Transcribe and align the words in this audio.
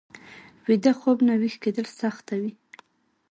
ویده 0.67 0.91
خوب 0.99 1.17
نه 1.27 1.33
ويښ 1.39 1.55
کېدل 1.63 1.85
سخته 2.01 2.33
وي 2.41 2.51